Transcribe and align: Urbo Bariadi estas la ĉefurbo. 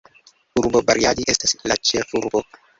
Urbo 0.61 0.81
Bariadi 0.87 1.29
estas 1.35 1.55
la 1.73 1.81
ĉefurbo. 1.91 2.47